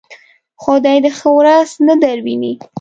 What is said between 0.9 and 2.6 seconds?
دې ښه ورځ نه درويني.